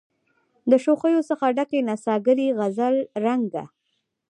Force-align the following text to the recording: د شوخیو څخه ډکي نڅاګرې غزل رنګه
د 0.69 0.71
شوخیو 0.83 1.21
څخه 1.29 1.45
ډکي 1.57 1.79
نڅاګرې 1.87 2.47
غزل 2.59 2.95
رنګه 3.25 3.63